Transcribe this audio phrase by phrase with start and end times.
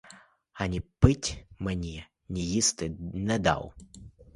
[0.53, 3.73] Ані пить мені, ні їсти не дав.